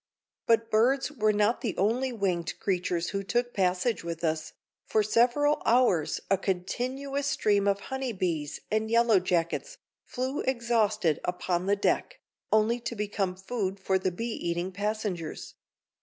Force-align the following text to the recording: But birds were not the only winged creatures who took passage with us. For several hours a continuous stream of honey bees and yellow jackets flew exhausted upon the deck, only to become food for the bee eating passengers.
But 0.47 0.71
birds 0.71 1.11
were 1.11 1.31
not 1.31 1.61
the 1.61 1.77
only 1.77 2.11
winged 2.11 2.59
creatures 2.59 3.09
who 3.09 3.21
took 3.21 3.53
passage 3.53 4.03
with 4.03 4.23
us. 4.23 4.51
For 4.87 5.03
several 5.03 5.61
hours 5.63 6.19
a 6.27 6.39
continuous 6.39 7.27
stream 7.27 7.67
of 7.67 7.81
honey 7.93 8.11
bees 8.11 8.61
and 8.71 8.89
yellow 8.89 9.19
jackets 9.19 9.77
flew 10.03 10.39
exhausted 10.39 11.19
upon 11.23 11.67
the 11.67 11.75
deck, 11.75 12.19
only 12.51 12.79
to 12.79 12.95
become 12.95 13.35
food 13.35 13.79
for 13.79 13.99
the 13.99 14.09
bee 14.11 14.33
eating 14.33 14.71
passengers. 14.71 15.53